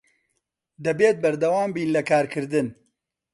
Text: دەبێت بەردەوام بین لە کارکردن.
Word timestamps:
دەبێت 0.85 1.17
بەردەوام 1.23 1.69
بین 1.75 1.89
لە 1.95 2.01
کارکردن. 2.09 2.67